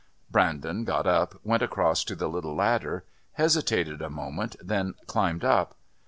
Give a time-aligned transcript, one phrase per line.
[0.31, 3.03] Brandon got up, went across to the little ladder,
[3.33, 5.75] hesitated a moment, then climbed up.